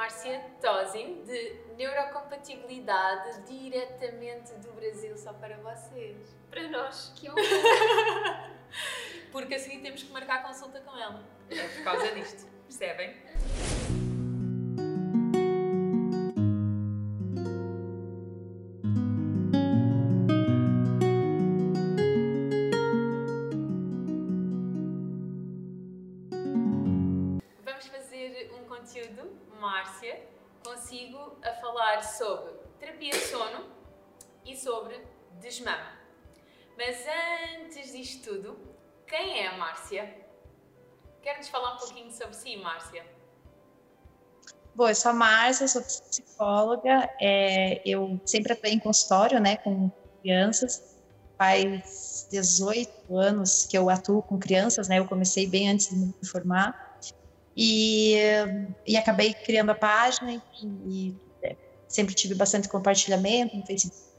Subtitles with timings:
[0.00, 6.16] Márcia Tosin, de Neurocompatibilidade, diretamente do Brasil, só para vocês.
[6.50, 7.12] Para nós.
[7.14, 8.50] Que honra!
[9.30, 11.22] Porque a seguir temos que marcar consulta com ela.
[11.50, 13.14] É por causa disto, percebem?
[29.60, 30.18] Márcia,
[30.64, 33.66] consigo a falar sobre terapia de sono
[34.44, 35.06] e sobre
[35.38, 35.92] desmama.
[36.78, 37.04] Mas
[37.60, 38.58] antes disto tudo,
[39.06, 40.16] quem é a Márcia?
[41.20, 43.04] Quer-nos falar um pouquinho sobre si, Márcia?
[44.74, 49.90] Bom, eu sou a Márcia, sou psicóloga, é, eu sempre atuei em consultório, né, com
[50.22, 50.96] crianças,
[51.36, 56.14] faz 18 anos que eu atuo com crianças, né, eu comecei bem antes de me
[56.24, 56.89] formar,
[57.56, 58.14] e,
[58.86, 61.56] e acabei criando a página, enfim, e é,
[61.88, 64.09] sempre tive bastante compartilhamento no Facebook,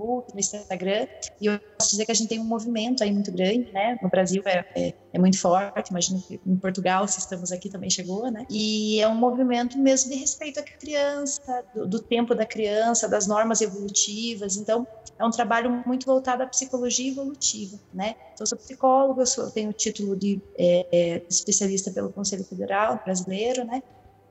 [0.00, 1.06] Facebook, no Instagram,
[1.40, 3.98] e eu posso dizer que a gente tem um movimento aí muito grande, né?
[4.02, 7.90] No Brasil é, é, é muito forte, imagino que em Portugal, se estamos aqui, também
[7.90, 8.46] chegou, né?
[8.48, 13.26] E é um movimento mesmo de respeito à criança, do, do tempo da criança, das
[13.26, 14.86] normas evolutivas, então
[15.18, 18.14] é um trabalho muito voltado à psicologia evolutiva, né?
[18.34, 22.10] Então, eu sou psicóloga, eu, sou, eu tenho o título de é, é, especialista pelo
[22.10, 23.82] Conselho Federal Brasileiro, né?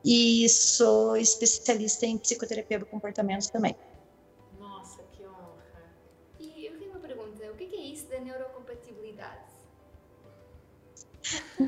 [0.03, 3.75] E sou especialista em psicoterapia do comportamento também.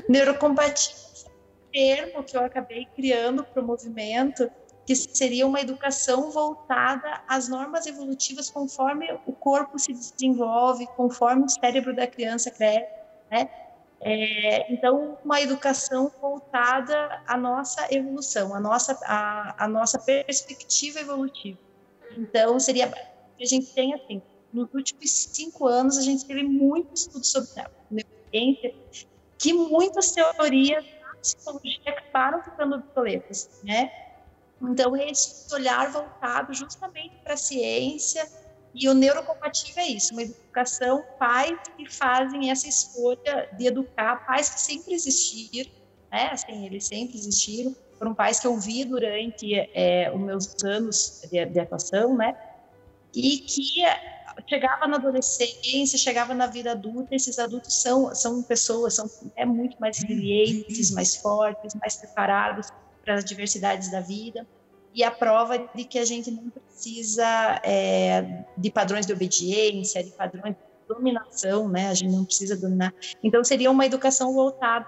[0.08, 4.50] Neurocompatibilidade é um termo que eu acabei criando para o movimento
[4.86, 11.48] que seria uma educação voltada às normas evolutivas conforme o corpo se desenvolve, conforme o
[11.48, 12.90] cérebro da criança cresce,
[13.30, 13.48] né?
[14.04, 21.58] É, então, uma educação voltada à nossa evolução, à nossa, à, à nossa perspectiva evolutiva.
[22.18, 22.92] Então, seria
[23.40, 24.20] a gente tem assim,
[24.52, 27.50] nos últimos cinco anos a gente teve muito estudo sobre
[27.90, 28.74] neurociência,
[29.42, 33.90] que muitas teorias da psicologia acabaram ficando obsoletas, né?
[34.62, 38.24] Então, esse olhar voltado justamente para a ciência
[38.72, 44.48] e o neurocompatível é isso, uma educação, pais que fazem essa escolha de educar, pais
[44.48, 45.72] que sempre existiram,
[46.10, 46.30] né?
[46.30, 51.44] Assim, eles sempre existiram, foram pais que eu vi durante é, os meus anos de,
[51.44, 52.36] de atuação, né?
[53.12, 53.84] E que
[54.48, 59.76] chegava na adolescência, chegava na vida adulta, esses adultos são, são pessoas, são é muito
[59.80, 62.68] mais resilientes, mais fortes, mais preparados
[63.04, 64.46] para as diversidades da vida.
[64.94, 70.10] E a prova de que a gente não precisa é, de padrões de obediência, de
[70.10, 71.88] padrões de dominação, né?
[71.88, 72.92] A gente não precisa dominar.
[73.22, 74.86] Então, seria uma educação voltada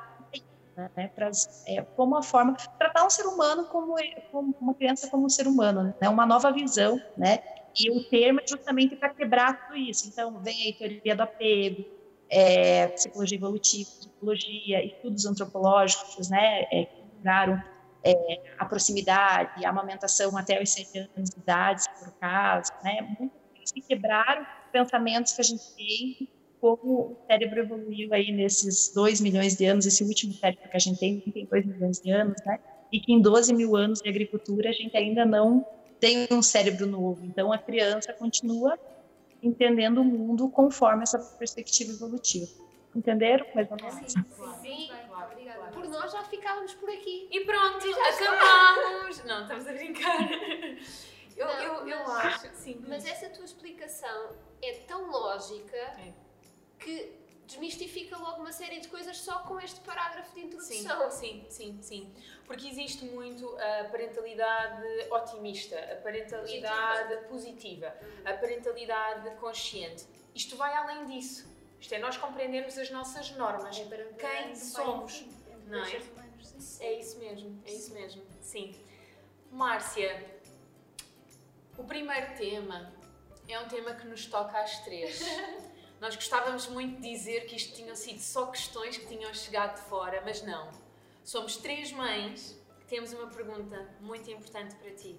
[0.76, 1.30] né, para
[1.66, 3.94] é, como a forma tratar um ser humano como,
[4.30, 6.08] como, uma criança como um ser humano, né?
[6.08, 7.38] Uma nova visão, né?
[7.78, 10.08] E o termo é justamente para quebrar tudo isso.
[10.08, 11.84] Então, vem aí teoria do apego,
[12.30, 16.62] é, psicologia evolutiva, psicologia, estudos antropológicos, né?
[16.70, 17.62] É, que quebraram
[18.04, 23.16] é, a proximidade, a amamentação até os sete anos de idade, o caso, né?
[23.18, 26.28] Muitos que quebraram pensamentos que a gente tem,
[26.60, 30.80] como o cérebro evoluiu aí nesses dois milhões de anos, esse último cérebro que a
[30.80, 32.58] gente tem tem dois milhões de anos, né?
[32.92, 35.66] E que em 12 mil anos de agricultura a gente ainda não
[36.00, 37.24] tem um cérebro novo.
[37.24, 38.78] Então a criança continua
[39.42, 42.46] entendendo o mundo conforme essa perspectiva evolutiva.
[42.94, 43.46] Entenderam?
[43.54, 44.12] Mais ou menos?
[44.12, 44.24] Sim,
[44.62, 44.90] Sim,
[45.72, 47.28] por nós já ficávamos por aqui.
[47.30, 49.24] E pronto, acabamos!
[49.24, 50.30] Não, estamos a brincar.
[51.36, 52.80] Eu, Não, eu, eu mas- acho, sim.
[52.86, 54.30] Mas essa tua explicação
[54.62, 56.12] é tão lógica É.
[56.78, 57.10] que
[57.46, 61.10] desmistifica logo uma série de coisas só com este parágrafo de introdução.
[61.10, 62.14] Sim, sim, sim, sim.
[62.46, 67.94] Porque existe muito a parentalidade otimista, a parentalidade positiva,
[68.24, 70.04] a parentalidade consciente.
[70.34, 71.52] Isto vai além disso.
[71.80, 75.84] Isto é nós compreendermos as nossas normas, É para quem somos, entre não é?
[75.84, 76.84] seres humanos, sim.
[76.84, 78.22] É isso mesmo, é isso mesmo.
[78.40, 78.74] Sim.
[79.50, 80.40] Márcia,
[81.76, 82.90] o primeiro tema
[83.48, 85.20] é um tema que nos toca às três.
[86.04, 89.88] Nós gostávamos muito de dizer que isto tinham sido só questões que tinham chegado de
[89.88, 90.68] fora, mas não.
[91.24, 95.18] Somos três mães que temos uma pergunta muito importante para ti.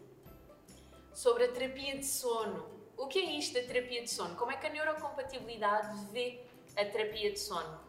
[1.11, 2.69] Sobre a terapia de sono.
[2.95, 4.35] O que é isto da terapia de sono?
[4.35, 6.43] Como é que a neurocompatibilidade vê
[6.77, 7.79] a terapia de sono?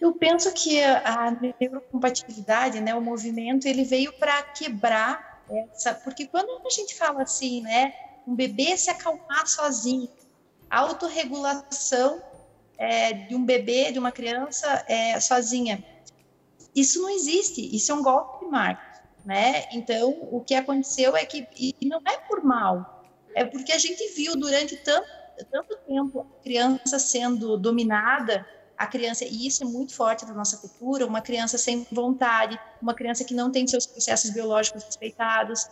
[0.00, 6.66] Eu penso que a neurocompatibilidade, né, o movimento, ele veio para quebrar essa, porque quando
[6.66, 7.92] a gente fala assim, né,
[8.26, 10.08] um bebê se acalmar sozinho,
[10.70, 12.22] autorregulação
[12.78, 15.84] é, de um bebê, de uma criança é, sozinha,
[16.74, 19.64] isso não existe, isso é um golpe de marketing, né?
[19.72, 24.12] Então, o que aconteceu é que, e não é por mal, é porque a gente
[24.14, 25.08] viu durante tanto,
[25.50, 28.44] tanto tempo a criança sendo dominada
[28.76, 32.94] a criança, e isso é muito forte da nossa cultura, uma criança sem vontade, uma
[32.94, 35.66] criança que não tem seus processos biológicos respeitados.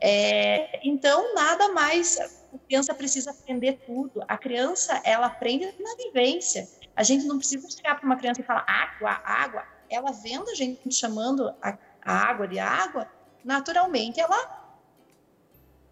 [0.00, 2.18] É, então, nada mais,
[2.72, 4.24] criança precisa aprender tudo.
[4.26, 6.66] A criança, ela aprende na vivência.
[6.96, 9.66] A gente não precisa chegar para uma criança e falar água, água.
[9.90, 13.06] Ela vendo a gente chamando a, a água de água,
[13.44, 14.36] naturalmente ela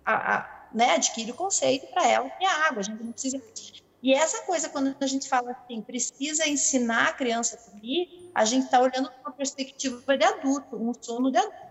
[0.06, 2.80] a, a, né, adquire o conceito para ela que é água.
[2.80, 3.38] A gente não precisa
[4.02, 8.46] e essa coisa, quando a gente fala assim, precisa ensinar a criança a dormir, a
[8.46, 11.70] gente está olhando uma perspectiva de adulto, um sono de adulto.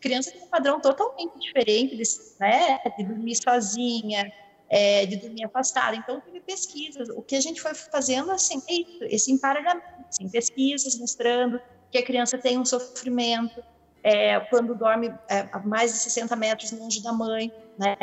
[0.00, 2.00] Criança tem um padrão totalmente diferente
[2.38, 4.32] né, de dormir sozinha,
[4.68, 5.96] é, de dormir afastada.
[5.96, 7.08] Então, teve pesquisas.
[7.10, 11.98] O que a gente foi fazendo, assim, é isso, esse emparelhamento, assim, pesquisas mostrando que
[11.98, 13.62] a criança tem um sofrimento
[14.02, 17.96] é, quando dorme é, a mais de 60 metros longe da mãe, né?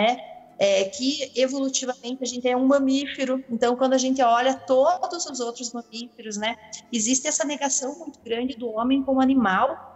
[0.62, 5.40] é, que evolutivamente a gente é um mamífero, então quando a gente olha todos os
[5.40, 6.56] outros mamíferos, né,
[6.94, 9.91] existe essa negação muito grande do homem como animal.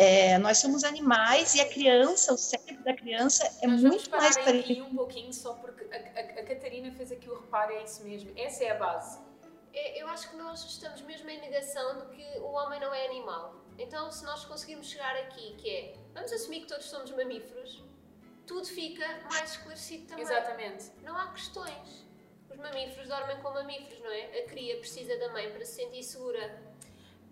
[0.00, 4.24] É, nós somos animais e a criança, o cérebro da criança é Nós muito vamos
[4.24, 4.84] mais parecido.
[4.84, 8.30] um pouquinho só porque a, a, a Catarina fez aqui o reparo, é isso mesmo.
[8.36, 9.18] Essa é a base.
[9.74, 13.06] É, Eu acho que nós estamos mesmo em negação de que o homem não é
[13.06, 13.56] animal.
[13.76, 17.82] Então, se nós conseguirmos chegar aqui, que é, vamos assumir que todos somos mamíferos,
[18.46, 20.24] tudo fica mais esclarecido também.
[20.24, 20.92] Exatamente.
[21.02, 22.06] Não há questões.
[22.48, 24.38] Os mamíferos dormem com mamíferos, não é?
[24.38, 26.67] A cria precisa da mãe para se sentir segura.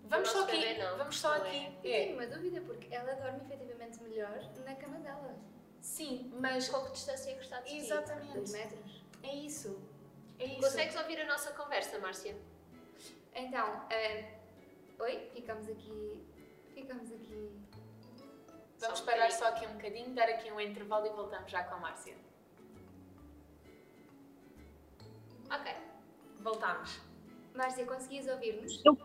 [0.09, 1.49] Vamos só aqui, bebê não, vamos só não é.
[1.67, 1.87] aqui.
[1.87, 2.03] Eu É.
[2.05, 5.35] tenho uma dúvida, porque ela dorme efetivamente melhor na cama dela.
[5.81, 7.71] Sim, Mas com que distância é que está de ti?
[7.77, 8.51] Dois exatamente.
[8.51, 9.03] metros.
[9.23, 9.79] É isso.
[10.39, 10.61] É isso.
[10.61, 12.35] Consegues ouvir a nossa conversa, Márcia?
[13.33, 14.33] Então, eh,
[14.99, 16.23] oi, ficamos aqui.
[16.73, 17.51] Ficamos aqui.
[18.79, 21.63] Vamos Só um parar só aqui um bocadinho, dar aqui um intervalo e voltamos já
[21.63, 22.15] com a Márcia.
[25.51, 25.73] Ok.
[26.39, 26.99] Voltamos.
[27.53, 28.83] Márcia, conseguias ouvir-nos?
[28.85, 28.95] Eu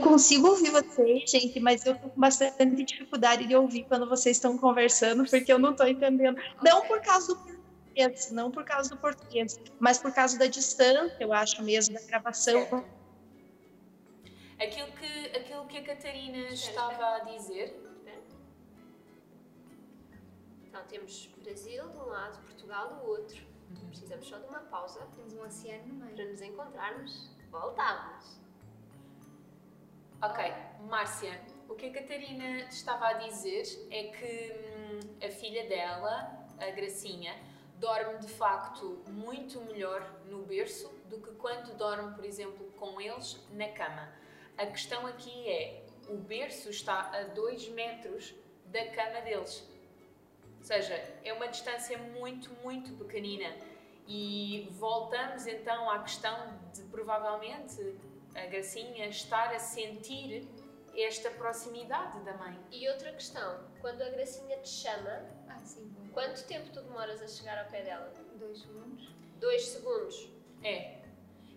[0.00, 4.56] consigo ouvir vocês, gente, mas eu tô com bastante dificuldade de ouvir quando vocês estão
[4.56, 6.40] conversando, porque eu não estou entendendo.
[6.62, 11.16] Não por causa do português, não por causa do português, mas por causa da distância,
[11.20, 12.60] eu acho mesmo, da gravação.
[12.60, 12.84] Certo.
[14.58, 17.84] Aquilo que, aquilo que a Catarina estava a dizer.
[20.74, 23.46] Então temos Brasil de um lado, Portugal do outro.
[23.88, 26.16] Precisamos só de uma pausa Temos um oceano no meio.
[26.16, 27.30] para nos encontrarmos.
[27.50, 28.43] Voltamos.
[30.26, 30.42] Ok,
[30.88, 31.38] Márcia,
[31.68, 37.36] o que a Catarina estava a dizer é que hum, a filha dela, a Gracinha,
[37.78, 43.38] dorme de facto muito melhor no berço do que quando dorme, por exemplo, com eles
[43.50, 44.10] na cama.
[44.56, 49.68] A questão aqui é: o berço está a 2 metros da cama deles.
[50.56, 53.54] Ou seja, é uma distância muito, muito pequenina.
[54.08, 57.94] E voltamos então à questão de provavelmente
[58.34, 60.48] a Gracinha estar a sentir
[60.96, 62.58] esta proximidade da mãe.
[62.70, 67.28] E outra questão, quando a Gracinha te chama, Ah, sim, quanto tempo tu demoras a
[67.28, 68.12] chegar ao pé dela?
[68.38, 69.10] Dois segundos.
[69.40, 70.28] Dois segundos.
[70.62, 70.98] É.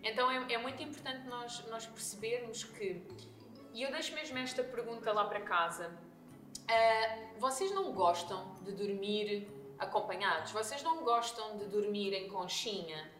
[0.04, 3.02] Então é, é muito importante nós, nós percebermos que.
[3.74, 5.92] E eu deixo mesmo esta pergunta lá para casa.
[6.68, 10.52] Ah, vocês não gostam de dormir acompanhados?
[10.52, 13.12] Vocês não gostam de dormir em conchinha?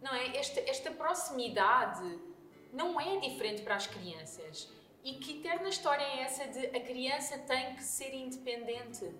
[0.00, 0.36] Não é?
[0.36, 2.18] Esta, esta proximidade
[2.72, 4.68] não é diferente para as crianças.
[5.02, 9.10] E que eterna história é essa de a criança tem que ser independente?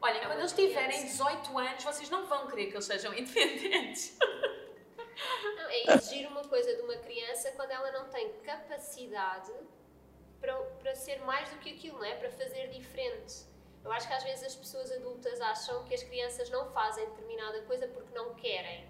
[0.00, 1.24] Olhem, É quando eles tiverem criança.
[1.24, 4.16] 18 anos, vocês não vão querer que eles sejam independentes.
[5.56, 9.52] Não, é exigir uma coisa de uma criança quando ela não tem capacidade
[10.40, 12.14] para, para ser mais do que aquilo, não é?
[12.14, 13.46] Para fazer diferente.
[13.84, 17.62] Eu acho que às vezes as pessoas adultas acham que as crianças não fazem determinada
[17.62, 18.86] coisa porque não querem,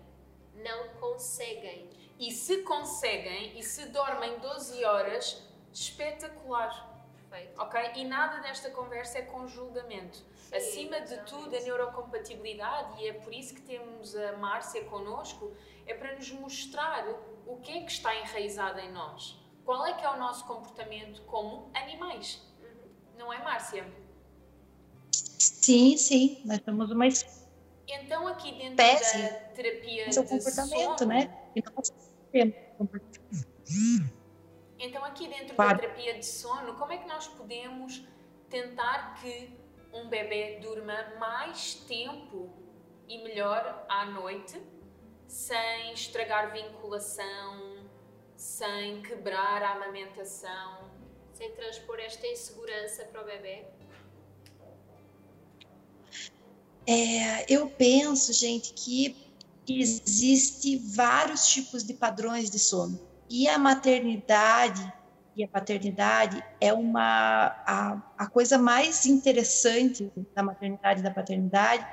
[0.55, 1.89] não conseguem.
[2.19, 6.89] E se conseguem e se dormem 12 horas, espetacular.
[7.29, 7.61] Perfeito.
[7.61, 7.81] Ok?
[7.97, 10.17] E nada desta conversa é com julgamento.
[10.17, 15.53] Sim, Acima de tudo, a neurocompatibilidade, e é por isso que temos a Márcia connosco,
[15.87, 17.07] é para nos mostrar
[17.47, 19.37] o que é que está enraizado em nós.
[19.65, 22.41] Qual é que é o nosso comportamento como animais.
[23.19, 23.87] Não é, Márcia?
[25.13, 27.07] Sim, sim, nós somos uma
[27.87, 31.31] Então, aqui dentro da terapia seu de comportamento, sono, né?
[31.55, 31.93] E nós
[34.79, 35.75] Então, aqui dentro Claro.
[35.75, 38.03] da terapia de sono, como é que nós podemos
[38.49, 39.51] tentar que
[39.93, 42.53] um bebê durma mais tempo
[43.09, 44.61] e melhor à noite,
[45.27, 47.85] sem estragar vinculação,
[48.37, 50.89] sem quebrar a amamentação?
[51.33, 53.65] Sem transpor esta insegurança para o bebê.
[56.87, 59.15] É, eu penso, gente, que
[59.73, 62.99] existe vários tipos de padrões de sono.
[63.29, 64.93] E a maternidade
[65.37, 71.87] e a paternidade é uma a, a coisa mais interessante da maternidade e da paternidade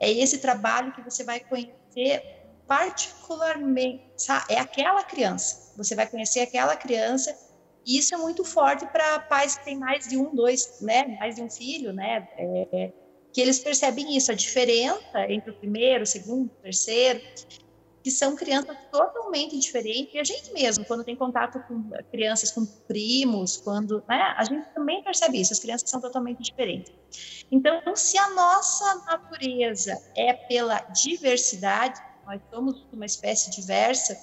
[0.00, 2.22] é esse trabalho que você vai conhecer
[2.66, 4.54] particularmente, sabe?
[4.54, 5.74] é aquela criança.
[5.76, 7.36] Você vai conhecer aquela criança
[7.84, 11.34] e isso é muito forte para pais que têm mais de um, dois, né, mais
[11.34, 12.92] de um filho, né, é,
[13.32, 17.20] que eles percebem isso, a diferença entre o primeiro, o segundo, o terceiro,
[18.02, 20.14] que são crianças totalmente diferentes.
[20.14, 24.68] E a gente mesmo, quando tem contato com crianças, com primos, quando, né, a gente
[24.74, 26.92] também percebe isso, as crianças são totalmente diferentes.
[27.50, 34.16] Então, se a nossa natureza é pela diversidade, nós somos uma espécie diversa,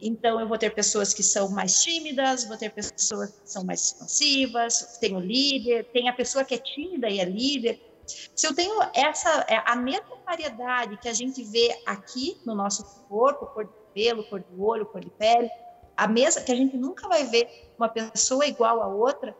[0.00, 3.84] então eu vou ter pessoas que são mais tímidas, vou ter pessoas que são mais
[3.84, 8.54] expansivas, tem o líder, tem a pessoa que é tímida e é líder, se eu
[8.54, 13.64] tenho essa é, a mesma variedade que a gente vê aqui no nosso corpo, cor
[13.64, 15.50] de pelo, cor do olho, cor de pele,
[15.96, 19.36] a mesma que a gente nunca vai ver uma pessoa igual a outra,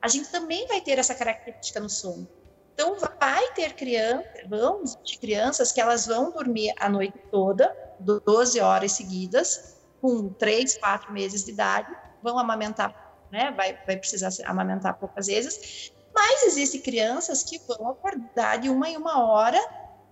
[0.00, 2.28] a gente também vai ter essa característica no sono.
[2.74, 8.60] Então vai ter crianças, vão de crianças que elas vão dormir a noite toda, 12
[8.60, 13.52] horas seguidas, com 3, 4 meses de idade, vão amamentar, né?
[13.52, 18.96] Vai, vai precisar amamentar poucas vezes, mas existem crianças que vão acordar de uma em
[18.96, 19.60] uma hora,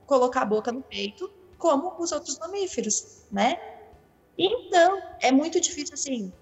[0.07, 3.57] colocar a boca no peito, como os outros mamíferos, né?
[4.37, 6.33] Então, é muito difícil assim.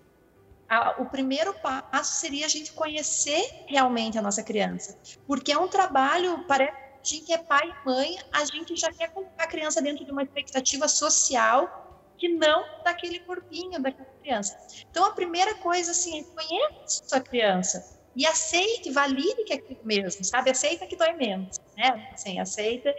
[0.67, 5.69] A, o primeiro passo seria a gente conhecer realmente a nossa criança, porque é um
[5.69, 9.49] trabalho, parece que a gente é pai e mãe, a gente já quer colocar a
[9.49, 14.57] criança dentro de uma expectativa social que não daquele corpinho daquela criança.
[14.91, 19.57] Então, a primeira coisa, assim, é conheça a sua criança, e aceite, valide que é
[19.57, 20.51] aquilo mesmo, sabe?
[20.51, 22.11] Aceita que dói menos, né?
[22.13, 22.95] Assim, aceita.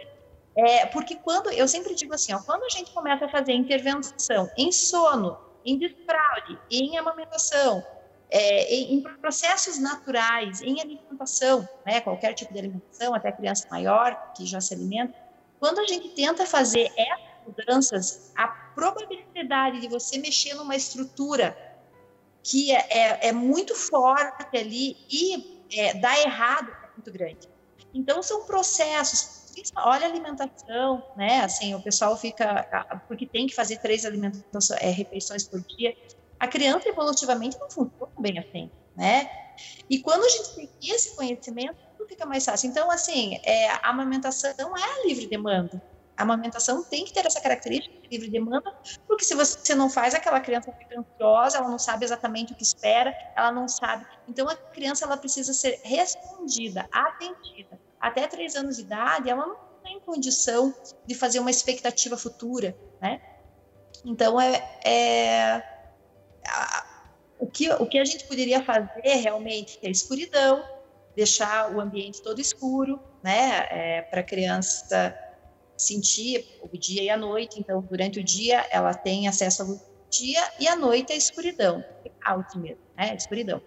[0.56, 4.50] É, porque quando, eu sempre digo assim, ó, quando a gente começa a fazer intervenção
[4.56, 7.84] em sono, em desfraude, em amamentação,
[8.30, 12.00] é, em, em, processos naturais, em alimentação, né?
[12.00, 15.14] Qualquer tipo de alimentação, até criança maior que já se alimenta,
[15.60, 21.56] quando a gente tenta fazer essas mudanças, a probabilidade de você mexer numa estrutura
[22.42, 27.48] que é, é, é, muito forte ali e é, dá errado é muito grande.
[27.94, 29.42] Então são processos.
[29.76, 31.40] Olha a alimentação, né?
[31.40, 35.94] Assim, o pessoal fica porque tem que fazer três alimentações, é, refeições por dia.
[36.40, 39.30] A criança evolutivamente não funciona bem assim, né?
[39.88, 42.70] E quando a gente tem esse conhecimento, tudo fica mais fácil.
[42.70, 45.80] Então, assim, é, a amamentação é livre demanda.
[46.22, 48.72] A amamentação tem que ter essa característica de livre demanda,
[49.08, 52.62] porque se você não faz, aquela criança fica ansiosa, ela não sabe exatamente o que
[52.62, 54.06] espera, ela não sabe.
[54.28, 57.76] Então, a criança ela precisa ser respondida, atendida.
[58.00, 60.72] Até três anos de idade, ela não tem condição
[61.04, 63.20] de fazer uma expectativa futura, né?
[64.04, 65.62] Então, é, é
[66.46, 66.86] a,
[67.36, 70.62] o, que, o que a gente poderia fazer realmente é escuridão,
[71.16, 73.66] deixar o ambiente todo escuro, né?
[73.70, 75.18] É, Para a criança
[75.82, 77.58] sentir o dia e a noite.
[77.58, 81.84] Então, durante o dia, ela tem acesso ao dia e à noite a escuridão,
[82.24, 83.14] out mesmo, né?
[83.14, 83.60] Escuridão.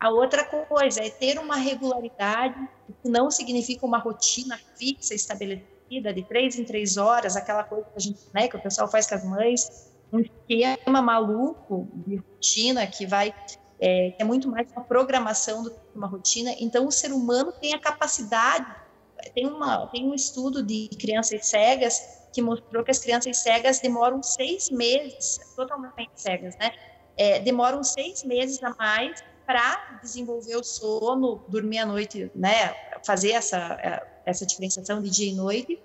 [0.00, 2.68] A outra coisa é ter uma regularidade,
[3.02, 7.96] que não significa uma rotina fixa, estabelecida, de três em três horas, aquela coisa que,
[7.96, 12.86] a gente, né, que o pessoal faz com as mães, um esquema maluco de rotina
[12.86, 13.34] que vai
[13.80, 16.54] é, é muito mais uma programação do que uma rotina.
[16.58, 18.83] Então, o ser humano tem a capacidade
[19.30, 24.22] tem, uma, tem um estudo de crianças cegas que mostrou que as crianças cegas demoram
[24.22, 26.72] seis meses, totalmente cegas, né?
[27.16, 32.74] É, demoram seis meses a mais para desenvolver o sono, dormir à noite, né?
[33.04, 35.80] Fazer essa, é, essa diferenciação de dia e noite,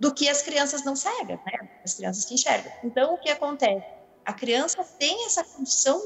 [0.00, 1.70] do que as crianças não cegas, né?
[1.84, 2.72] As crianças que enxergam.
[2.82, 3.86] Então, o que acontece?
[4.24, 6.02] A criança tem essa condição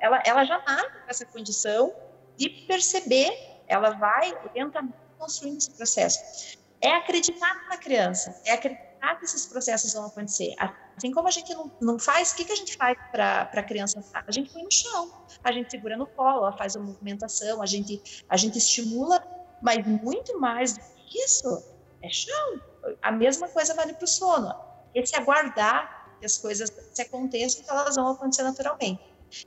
[0.00, 1.92] ela, ela já nasce com essa condição
[2.36, 3.32] de perceber,
[3.66, 6.56] ela vai lentamente construindo esse processo.
[6.80, 10.54] É acreditar na criança, é acreditar que esses processos vão acontecer.
[10.96, 13.62] Assim como a gente não, não faz, o que, que a gente faz para a
[13.62, 14.02] criança?
[14.14, 17.66] A gente põe no chão, a gente segura no colo, ela faz a movimentação, a
[17.66, 19.22] gente, a gente estimula,
[19.60, 21.62] mas muito mais do que isso
[22.02, 22.60] é chão.
[23.02, 24.54] A mesma coisa vale para o sono.
[24.94, 29.00] Esse aguardar que as coisas se aconteçam, elas vão acontecer naturalmente.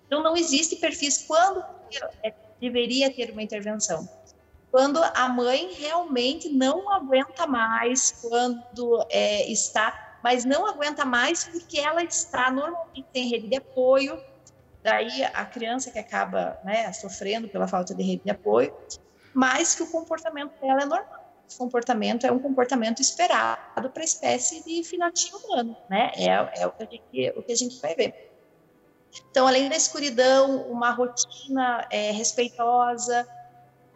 [0.06, 1.64] Então, não existe perfis quando
[2.24, 4.08] é, deveria ter uma intervenção
[4.72, 11.80] quando a mãe realmente não aguenta mais, quando é, está, mas não aguenta mais porque
[11.80, 14.18] ela está normalmente em rede de apoio,
[14.82, 18.74] daí a criança que acaba né, sofrendo pela falta de rede de apoio,
[19.34, 21.22] mas que o comportamento dela é normal.
[21.48, 26.10] Esse comportamento é um comportamento esperado para a espécie de filhotinho humano, né?
[26.16, 28.32] É, é o, que gente, o que a gente vai ver.
[29.30, 33.28] Então, além da escuridão, uma rotina é, respeitosa,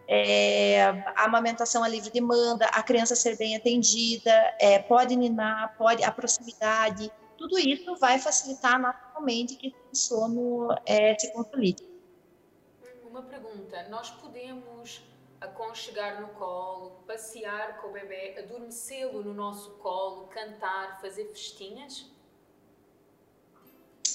[0.08, 0.82] é,
[1.16, 6.12] a amamentação a livre demanda, a criança ser bem atendida, é, pode ninar, pode a
[6.12, 11.88] proximidade, tudo isso vai facilitar naturalmente que o sono é, se consolide.
[13.04, 15.02] Uma pergunta: nós podemos
[15.40, 22.12] aconchegar no colo, passear com o bebê, adormecê-lo no nosso colo, cantar, fazer festinhas?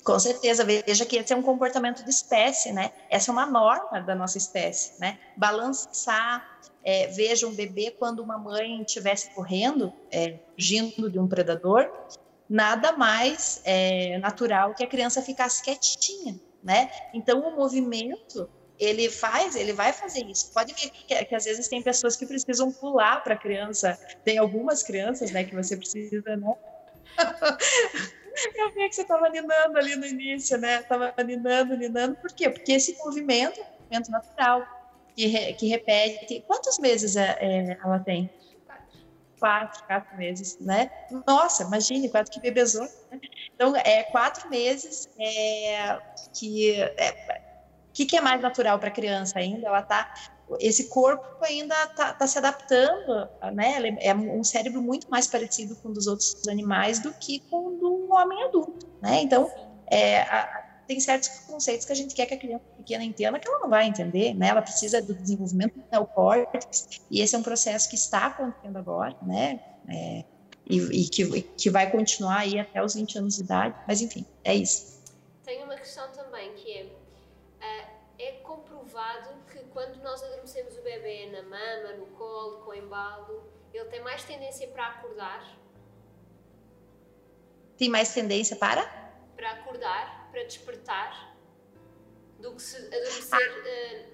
[0.03, 2.91] Com certeza, veja que esse é um comportamento de espécie, né?
[3.11, 5.19] Essa é uma norma da nossa espécie, né?
[5.37, 11.91] Balançar, é, veja um bebê quando uma mãe estivesse correndo, é, fugindo de um predador,
[12.49, 16.91] nada mais é, natural que a criança ficasse quietinha, né?
[17.13, 20.51] Então o movimento ele faz, ele vai fazer isso.
[20.55, 23.99] Pode ver que, que às vezes tem pessoas que precisam pular para a criança.
[24.25, 26.55] Tem algumas crianças, né, que você precisa, né?
[28.55, 30.81] Eu vi que você estava ninando ali no início, né?
[30.81, 32.17] Estava ninando, ninando.
[32.17, 32.49] Por quê?
[32.49, 34.67] Porque esse movimento é um movimento natural,
[35.15, 36.45] que, re, que repete.
[36.47, 38.31] Quantos meses é, é, ela tem?
[39.39, 40.91] Quatro, quatro meses, né?
[41.27, 42.87] Nossa, imagine, quatro que bebezão.
[43.11, 43.21] Né?
[43.55, 45.99] Então, é quatro meses é,
[46.35, 46.81] que.
[46.81, 47.51] É,
[47.89, 49.67] o que, que é mais natural para a criança ainda?
[49.67, 50.15] Ela está
[50.59, 53.97] esse corpo ainda está tá se adaptando, né?
[54.01, 57.77] É um cérebro muito mais parecido com o dos outros animais do que com o
[57.77, 59.21] do homem adulto, né?
[59.23, 59.51] Então,
[59.87, 63.47] é, a, tem certos conceitos que a gente quer que a criança pequena entenda que
[63.47, 64.49] ela não vai entender, né?
[64.49, 69.17] Ela precisa do desenvolvimento do neocórtex e esse é um processo que está acontecendo agora,
[69.23, 69.61] né?
[69.89, 70.25] É,
[70.67, 74.27] e, e que, que vai continuar aí até os 20 anos de idade, mas enfim,
[74.43, 75.01] é isso.
[75.45, 76.93] Tem uma questão também que
[77.61, 77.87] é,
[78.19, 79.31] é, comprovado
[79.73, 84.69] quando nós adormecemos o bebê na mama, no colo, com embalo, ele tem mais tendência
[84.69, 85.57] para acordar?
[87.77, 88.85] Tem mais tendência para?
[89.37, 91.37] Para acordar, para despertar,
[92.39, 94.05] do que se adormecer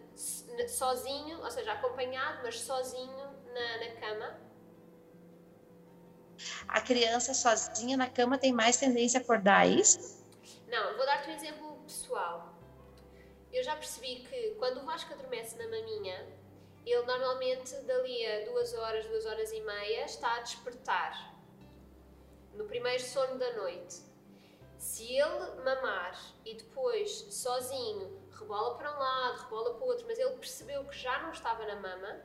[0.58, 0.62] ah.
[0.62, 3.16] uh, sozinho, ou seja, acompanhado, mas sozinho
[3.52, 4.40] na, na cama.
[6.68, 10.24] A criança sozinha na cama tem mais tendência a acordar, é isso?
[10.68, 12.55] Não, vou dar-te um exemplo pessoal
[13.56, 16.26] eu já percebi que quando o Vasco adormece na maminha,
[16.84, 21.34] ele normalmente dali a duas horas, duas horas e meia está a despertar
[22.54, 24.04] no primeiro sono da noite.
[24.78, 30.18] Se ele mamar e depois sozinho rebola para um lado, rebola para o outro, mas
[30.18, 32.22] ele percebeu que já não estava na mama,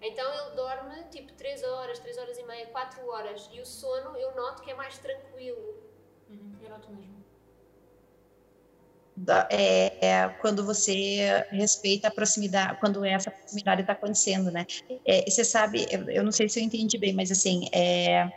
[0.00, 4.16] então ele dorme tipo 3 horas, 3 horas e meia, 4 horas e o sono
[4.16, 5.82] eu noto que é mais tranquilo.
[6.28, 7.17] Uhum, eu noto mesmo
[9.50, 14.66] é, é, quando você respeita a proximidade, quando essa proximidade está acontecendo, né?
[15.06, 18.28] É, você sabe, eu, não sei se eu entendi bem, mas assim, é,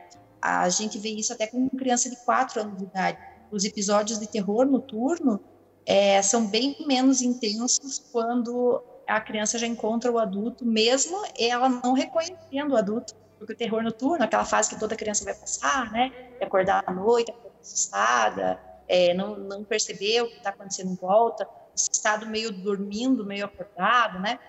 [0.41, 3.17] a gente vê isso até com criança de 4 anos de idade.
[3.51, 5.39] Os episódios de terror noturno
[5.85, 11.93] é, são bem menos intensos quando a criança já encontra o adulto, mesmo ela não
[11.93, 16.11] reconhecendo o adulto, porque o terror noturno, aquela fase que toda criança vai passar, né?
[16.41, 22.51] Acordar à noite, assustada, é, não, não o que está acontecendo em volta, estado meio
[22.51, 24.39] dormindo, meio acordado, né?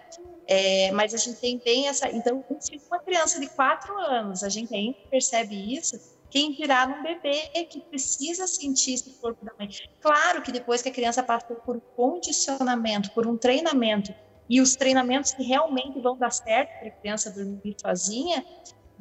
[0.46, 2.08] É, mas a gente tem bem essa.
[2.10, 5.98] Então, se uma criança de quatro anos a gente ainda percebe isso,
[6.30, 9.68] quem dirá num bebê que precisa sentir esse corpo da mãe.
[10.00, 14.14] Claro que depois que a criança passou por um condicionamento, por um treinamento,
[14.48, 18.44] e os treinamentos que realmente vão dar certo para a criança dormir sozinha,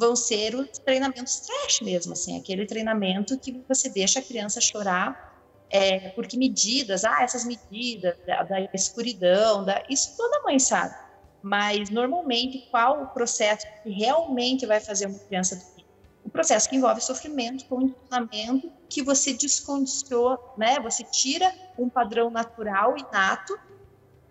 [0.02, 5.38] vão ser os treinamentos trash mesmo, assim, aquele treinamento que você deixa a criança chorar,
[5.70, 10.96] é, porque medidas, ah, essas medidas da, da escuridão, da, isso toda mãe sabe.
[11.44, 15.86] Mas normalmente qual o processo que realmente vai fazer uma criança dormir?
[16.26, 20.80] O processo que envolve sofrimento, condicionamento, que você descondiciona, né?
[20.80, 23.58] Você tira um padrão natural inato,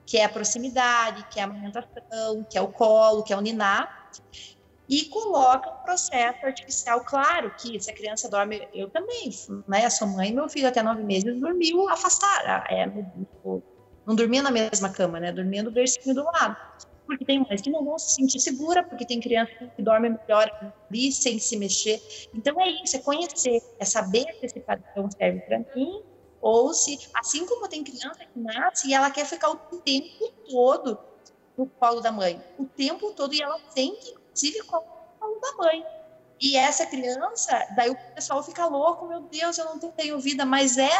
[0.04, 3.40] que é a proximidade, que é a amamentação, que é o colo, que é o
[3.40, 4.10] ninar,
[4.90, 7.00] e coloca um processo artificial.
[7.04, 9.30] Claro que se a criança dorme, eu também,
[9.68, 9.88] né?
[9.88, 12.86] Sua mãe, meu filho até nove meses dormiu afastado, é,
[14.04, 15.30] não dormia na mesma cama, né?
[15.30, 16.56] Dormia no bercinho do lado.
[17.06, 20.50] Porque tem mães que não vão se sentir segura, porque tem criança que dorme melhor
[20.90, 22.00] ali sem se mexer.
[22.34, 26.02] Então é isso, é conhecer, é saber se esse padrão serve para mim
[26.40, 30.98] ou se, assim como tem criança que nasce e ela quer ficar o tempo todo
[31.56, 34.19] no colo da mãe, o tempo todo e ela sente inclusive
[34.66, 35.84] com o da mãe.
[36.40, 40.78] E essa criança, daí o pessoal fica louco, meu Deus, eu não tenho vida, mas
[40.78, 40.90] é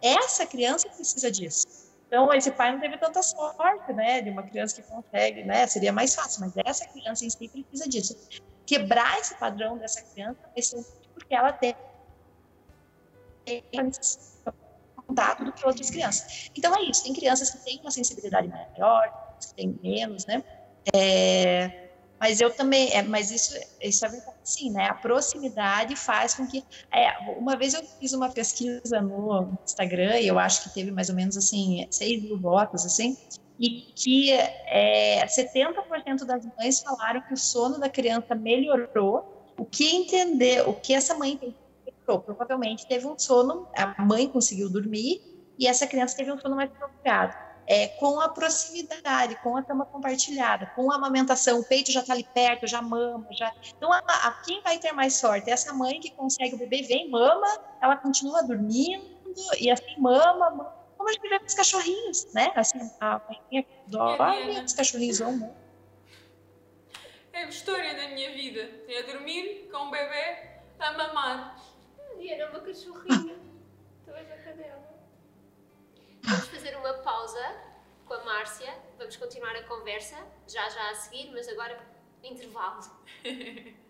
[0.00, 1.66] essa criança que precisa disso.
[2.06, 5.92] Então, esse pai não teve tanta sorte, né, de uma criança que consegue, né, seria
[5.92, 8.16] mais fácil, mas essa criança em si precisa disso.
[8.64, 10.38] Quebrar esse padrão dessa criança
[11.14, 11.74] porque ela tem
[15.06, 16.50] contato do que outras crianças.
[16.56, 20.42] Então, é isso, tem crianças que têm uma sensibilidade maior, que têm menos, né,
[20.94, 21.85] é,
[22.18, 24.88] mas eu também, é, mas isso, isso é verdade, sim, né?
[24.88, 26.64] A proximidade faz com que.
[26.92, 31.08] É, uma vez eu fiz uma pesquisa no Instagram, e eu acho que teve mais
[31.10, 33.16] ou menos assim, 6 mil votos, assim,
[33.58, 39.34] e que é, 70% das mães falaram que o sono da criança melhorou.
[39.58, 42.20] O que entender, o que essa mãe melhorou?
[42.20, 45.20] Provavelmente teve um sono, a mãe conseguiu dormir,
[45.58, 49.84] e essa criança teve um sono mais prolongado é, com a proximidade, com a cama
[49.86, 53.52] compartilhada, com a amamentação, o peito já está ali perto, já mama, já.
[53.76, 55.50] Então, a, a, quem vai ter mais sorte?
[55.50, 57.46] Essa mãe que consegue o bebê vem, mama,
[57.80, 59.04] ela continua dormindo
[59.58, 62.52] e assim mama, mama como a gente vê com os cachorrinhos, né?
[62.56, 65.36] Assim, a mãe dorme, os cachorrinhos vão.
[65.36, 65.54] Né?
[67.32, 68.68] É a história da minha vida.
[68.88, 71.62] É dormir com o bebê a mamar.
[72.18, 73.36] E era uma cachorrinha.
[74.00, 74.95] Estou a cadela.
[76.26, 77.40] Vamos fazer uma pausa
[78.04, 78.74] com a Márcia.
[78.98, 80.16] Vamos continuar a conversa,
[80.48, 81.78] já já a seguir, mas agora
[82.20, 82.80] intervalo.